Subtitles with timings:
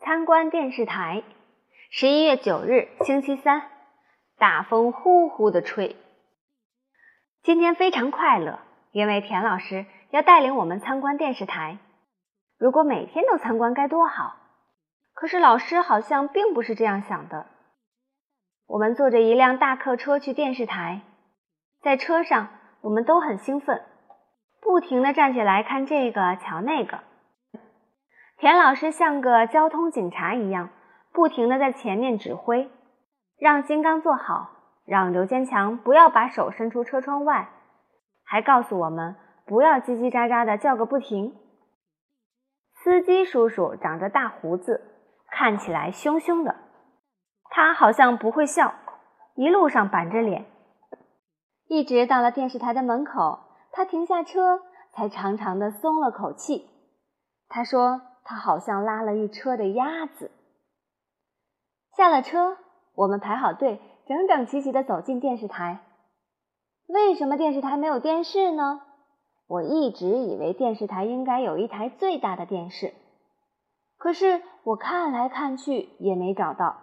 [0.00, 1.24] 参观电视台。
[1.90, 3.68] 十一月九日，星期三，
[4.38, 5.96] 大风呼呼的吹。
[7.42, 8.60] 今天非常快乐，
[8.92, 11.78] 因为田老师要带领我们参观电视台。
[12.58, 14.36] 如果每天都参观该多好！
[15.14, 17.46] 可是老师好像并不是这样想的。
[18.68, 21.00] 我们坐着一辆大客车去电视台，
[21.82, 22.48] 在车上
[22.82, 23.82] 我们都很兴奋，
[24.60, 27.00] 不停地站起来看这个瞧那个。
[28.38, 30.70] 田老师像个交通警察一样，
[31.12, 32.70] 不停地在前面指挥，
[33.36, 34.50] 让金刚坐好，
[34.84, 37.48] 让刘坚强不要把手伸出车窗外，
[38.24, 41.34] 还告诉我们不要叽叽喳喳地叫个不停。
[42.74, 44.82] 司机叔叔长着大胡子，
[45.32, 46.54] 看起来凶凶的。
[47.50, 48.72] 他好像不会笑，
[49.34, 50.46] 一路上板着脸，
[51.66, 53.40] 一直到了电视台的门口，
[53.72, 54.60] 他停下车，
[54.92, 56.70] 才长长的松了口气。
[57.48, 60.30] 他说：“他好像拉了一车的鸭子。”
[61.96, 62.58] 下了车，
[62.94, 65.80] 我们排好队，整整齐齐的走进电视台。
[66.86, 68.82] 为什么电视台没有电视呢？
[69.46, 72.92] 我一直以为电视台应该有一台最大的电视，
[73.96, 76.76] 可是我看来看去也没找到。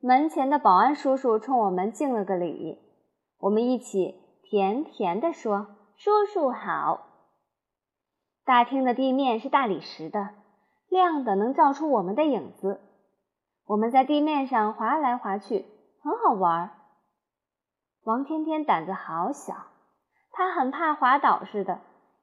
[0.00, 2.78] 门前的保安叔叔冲我们敬了个礼，
[3.38, 5.66] 我们一起甜甜地说
[5.98, 7.08] ：“叔叔好。”
[8.44, 10.30] 大厅的地面是大理石的，
[10.88, 12.80] 亮的能照出我们的影子。
[13.66, 15.66] 我们在地面上滑来滑去，
[16.02, 16.70] 很好玩。
[18.04, 19.54] 王天天胆子好小。
[20.32, 21.80] 他很怕滑倒似的，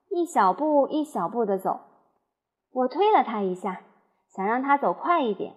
[0.10, 1.82] 一小步一小步地走。
[2.72, 3.82] 我推了他一下，
[4.30, 5.54] 想让他走快一点，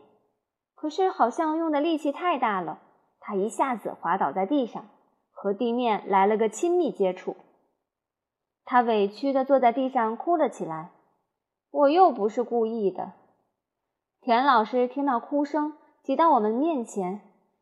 [0.74, 2.80] 可是好像用的力气太大了，
[3.20, 4.84] 他一下子滑倒在地上，
[5.30, 7.36] 和地面来了个亲密接触。
[8.64, 10.90] 他委屈地坐在地上哭了起来。
[11.70, 13.12] 我又不是故意的。
[14.20, 17.20] 田老师听到哭声，挤到我们面前，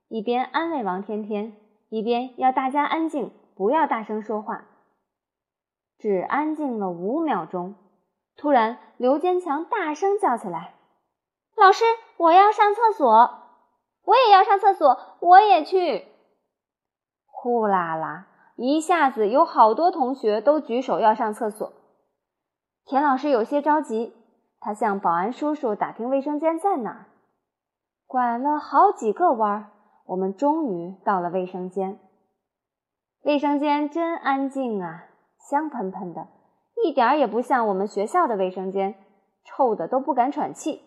[0.08, 1.56] 一边安慰王天天，
[1.88, 4.66] 一边要大家安静，不要大声说话。
[5.98, 7.74] 只安静了五秒钟，
[8.36, 10.74] 突然，刘坚强大声叫起来
[11.56, 11.84] ：“老师，
[12.16, 13.08] 我要上厕所！
[14.04, 14.98] 我也要上厕所！
[15.20, 16.06] 我也去！”
[17.26, 18.26] 呼啦啦，
[18.60, 21.72] 一下子有好多同学都举手要上厕所。
[22.84, 24.12] 田老师有些着急，
[24.58, 27.06] 他向保安叔叔打听卫生间在哪儿。
[28.08, 29.70] 拐了好几个弯儿，
[30.06, 32.00] 我们终于到了卫生间。
[33.22, 35.04] 卫生间真安静啊！
[35.48, 36.26] 香喷喷的，
[36.84, 38.96] 一点儿也不像我们学校的卫生间，
[39.44, 40.82] 臭的都不敢喘气。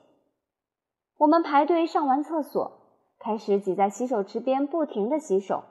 [1.18, 2.72] 我们排队上完厕所，
[3.18, 5.64] 开始挤在洗手池边，不停的洗手，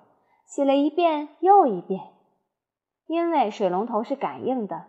[0.51, 2.11] 洗了一遍又一遍。
[3.07, 4.87] 因为水龙头是感应的，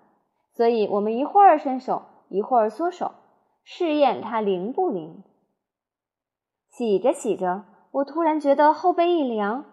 [0.53, 3.11] 所以我们一会儿伸手，一会儿缩手，
[3.63, 5.23] 试验它灵不灵。
[6.69, 9.65] 洗着洗着，我突然觉得后背一凉，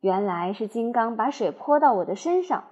[0.00, 2.64] 原来是金刚把水泼到我的身上。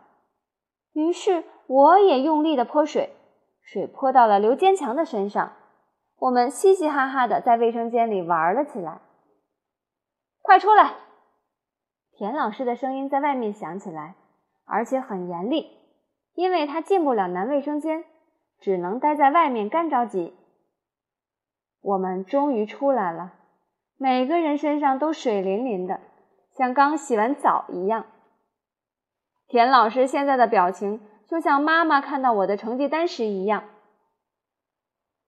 [0.92, 3.14] 于是我也用力的泼水，
[3.62, 5.52] 水泼到了刘坚强的身上。
[6.18, 9.00] 我们嘻嘻哈哈的在卫生间里玩了起来。
[10.42, 10.94] 快出来！
[12.18, 14.16] 田老师的声音在外面响起来，
[14.64, 15.70] 而且很严厉，
[16.34, 18.04] 因为他进不了男卫生间，
[18.58, 20.34] 只能待在外面干着急。
[21.80, 23.34] 我们终于出来了，
[23.96, 26.00] 每个人身上都水淋淋的，
[26.56, 28.06] 像刚洗完澡一样。
[29.46, 33.62] 田老师现在的表情就像妈妈看到我的成绩单时一样。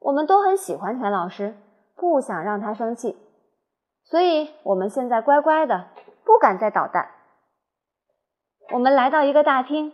[0.01, 1.55] 我们都很喜欢田老师，
[1.95, 3.17] 不想让他生气，
[4.03, 5.91] 所以我们现在乖乖的，
[6.25, 7.11] 不敢再捣蛋。
[8.73, 9.93] 我们来到一个大厅，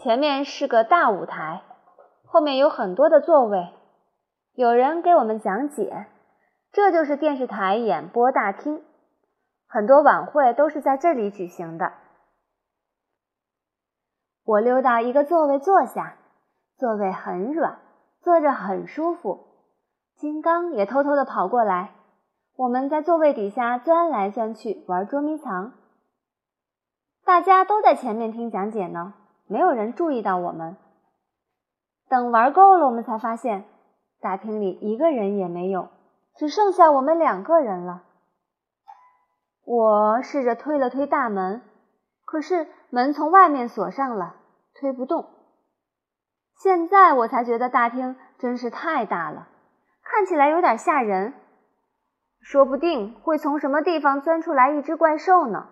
[0.00, 1.62] 前面是个大舞台，
[2.26, 3.72] 后面有很多的座位，
[4.54, 6.06] 有人给我们讲解，
[6.72, 8.84] 这就是电视台演播大厅，
[9.66, 11.92] 很多晚会都是在这里举行的。
[14.44, 16.16] 我溜到一个座位坐下，
[16.76, 17.80] 座位很软，
[18.20, 19.46] 坐着很舒服。
[20.16, 21.93] 金刚也偷偷的跑过来，
[22.56, 25.72] 我们在座位底下钻来钻去玩捉迷藏。
[27.24, 29.14] 大家都在前面听讲解呢，
[29.46, 30.76] 没有人注意到我们。
[32.08, 33.64] 等玩够了，我们才发现
[34.20, 35.88] 大厅里一个人也没有，
[36.36, 38.04] 只剩下我们两个人了。
[39.64, 41.62] 我试着推了推大门。
[42.24, 44.36] 可是门从外面锁上了，
[44.74, 45.26] 推不动。
[46.56, 49.48] 现在我才觉得大厅真是太大了，
[50.02, 51.34] 看起来有点吓人，
[52.44, 55.68] 说不定会从什么地方钻出来一只怪兽呢。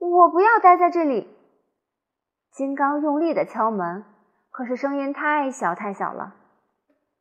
[0.00, 1.32] 我不要待在这里。
[2.50, 4.04] 金刚用力的敲门，
[4.50, 6.34] 可是声音太小太小了。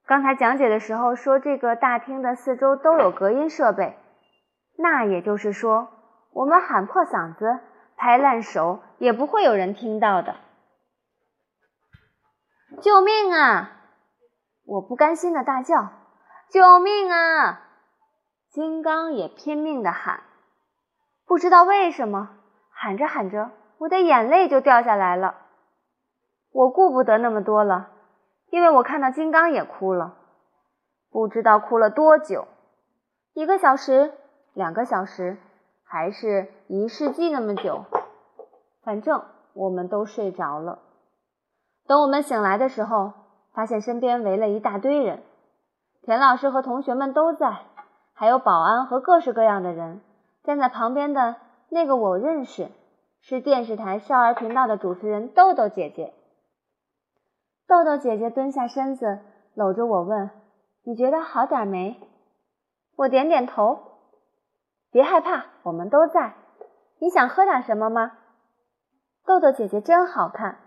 [0.08, 3.96] 刚才讲解的时候说，这个大厅的四周都有隔音设备，
[4.76, 5.90] 那也就是说，
[6.32, 7.60] 我们喊破嗓子、
[7.96, 10.38] 拍烂手也不会有人听到的。
[12.82, 13.76] 救命啊！
[14.66, 15.90] 我不甘心的大叫
[16.50, 17.62] ：“救命啊！”
[18.50, 20.22] 金刚也拼命的喊，
[21.26, 22.32] 不知道为什么，
[22.72, 25.36] 喊着喊着，我的眼泪就掉下来了。
[26.52, 27.92] 我顾不得那么多了，
[28.50, 30.16] 因为我看到金刚也哭了，
[31.12, 32.48] 不知道哭了多久，
[33.34, 34.14] 一个小时、
[34.54, 35.38] 两个小时，
[35.84, 37.86] 还是一世纪那么久，
[38.84, 39.24] 反正
[39.54, 40.80] 我们都睡着了。
[41.86, 43.14] 等我们醒来的时候，
[43.54, 45.24] 发现身边围了一大堆人，
[46.10, 47.60] 田老师和同学们都在，
[48.16, 50.02] 还有保安和各式各样的人。
[50.44, 51.36] 站在旁边的
[51.70, 52.72] 那个我认识，
[53.22, 56.16] 是电视台少儿频道的主持人豆豆姐姐。
[57.68, 59.20] 豆豆姐姐蹲下身子，
[59.54, 60.32] 搂着我问
[60.82, 62.02] ：“你觉得好点没？”
[62.98, 63.78] 我点点头。
[64.90, 66.34] 别害怕，我们都在。
[66.98, 68.14] 你想喝点什么吗？
[69.28, 70.58] 豆豆姐姐真好看。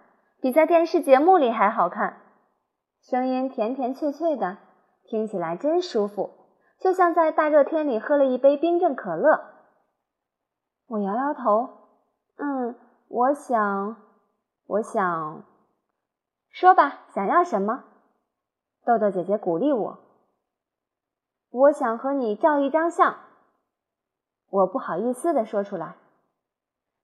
[0.41, 2.19] 比在电视节目里还好看，
[3.01, 4.59] 声音甜甜脆脆的，
[5.05, 6.31] 听起来真舒服，
[6.79, 9.45] 就像在大热天里喝了一杯冰镇可乐。
[10.87, 11.69] 我摇摇头，
[12.37, 12.75] 嗯，
[13.09, 13.97] 我想，
[14.67, 15.45] 我想，
[16.51, 17.85] 说吧，想要什么？
[18.85, 19.99] 豆豆姐姐鼓励我，
[21.51, 23.17] 我想和你照一张相。
[24.51, 25.97] 我不好意思的说出来。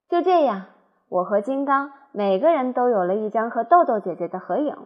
[0.08, 0.66] 就这样。
[1.10, 4.76] 我和金刚每个人都有了一张和豆豆姐姐的合影。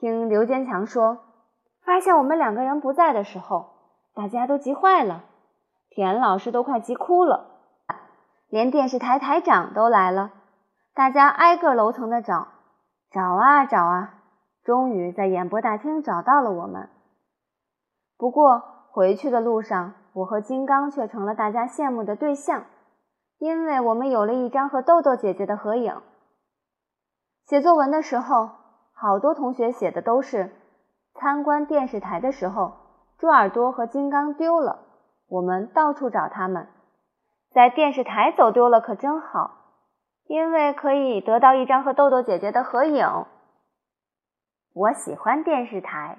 [0.00, 1.20] 听刘坚强说，
[1.84, 3.70] 发现我们两个人不在的时候，
[4.14, 5.24] 大家都急坏了，
[5.90, 7.46] 田老师都快急哭了，
[8.48, 10.30] 连电视台台长都来了，
[10.94, 12.48] 大家挨个楼层的找，
[13.10, 14.14] 找啊找啊，
[14.62, 16.88] 终于在演播大厅找到了我们。
[18.16, 22.64] 不过回去的路上，我和金刚却成了大家羡慕的对象。
[23.38, 26.00] 因为我们有了一张和豆豆姐姐的合影。
[27.44, 28.50] 写作文的时候，
[28.92, 30.54] 好多同学写的都是
[31.14, 32.72] 参观电视台的时候，
[33.18, 34.80] 猪耳朵和金刚丢了，
[35.28, 36.68] 我们到处找他们。
[37.50, 39.50] 在电视台走丢了可真好，
[40.26, 43.06] 因为可以得到一张和豆豆姐姐的合影。
[44.74, 46.18] 我喜欢电视台。